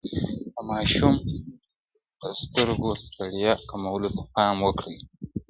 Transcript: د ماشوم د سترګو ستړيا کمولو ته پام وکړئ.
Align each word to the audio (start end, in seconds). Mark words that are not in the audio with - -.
د 0.53 0.55
ماشوم 0.69 1.15
د 2.21 2.23
سترګو 2.41 2.89
ستړيا 3.03 3.53
کمولو 3.69 4.09
ته 4.15 4.23
پام 4.35 4.55
وکړئ. 4.65 4.97